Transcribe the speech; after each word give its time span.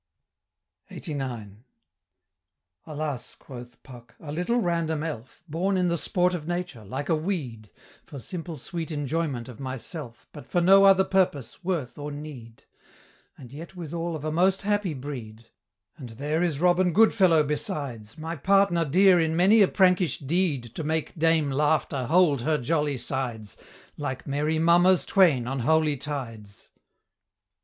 LXXXIX. 0.89 1.57
"Alas!" 2.87 3.35
quoth 3.35 3.83
Puck, 3.83 4.15
"a 4.19 4.31
little 4.31 4.57
random 4.59 5.03
elf, 5.03 5.43
Born 5.47 5.77
in 5.77 5.89
the 5.89 5.97
sport 5.99 6.33
of 6.33 6.47
nature, 6.47 6.83
like 6.83 7.07
a 7.07 7.13
weed, 7.13 7.69
For 8.07 8.17
simple 8.17 8.57
sweet 8.57 8.89
enjoyment 8.89 9.47
of 9.47 9.59
myself, 9.59 10.27
But 10.31 10.47
for 10.47 10.59
no 10.59 10.85
other 10.85 11.03
purpose, 11.03 11.63
worth, 11.63 11.99
or 11.99 12.11
need; 12.11 12.63
And 13.37 13.51
yet 13.53 13.75
withal 13.75 14.15
of 14.15 14.25
a 14.25 14.31
most 14.31 14.63
happy 14.63 14.95
breed; 14.95 15.45
And 15.97 16.09
there 16.09 16.41
is 16.41 16.59
Robin 16.59 16.93
Goodfellow 16.93 17.43
besides, 17.43 18.17
My 18.17 18.35
partner 18.35 18.85
dear 18.85 19.19
in 19.19 19.35
many 19.35 19.61
a 19.61 19.67
prankish 19.67 20.17
deed 20.17 20.63
To 20.73 20.83
make 20.83 21.13
dame 21.15 21.51
Laughter 21.51 22.07
hold 22.07 22.41
her 22.41 22.57
jolly 22.57 22.97
sides, 22.97 23.55
Like 23.97 24.25
merry 24.25 24.57
mummers 24.57 25.05
twain 25.05 25.45
on 25.45 25.59
holy 25.59 25.95
tides." 25.95 26.71